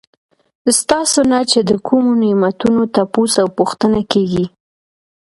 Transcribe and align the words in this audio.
ستاسو 0.79 1.19
نه 1.31 1.39
چې 1.51 1.59
د 1.69 1.71
کومو 1.87 2.11
نعمتونو 2.21 2.81
تپوس 2.95 3.33
او 3.41 3.47
پوښتنه 3.57 3.99
کيږي 4.11 4.45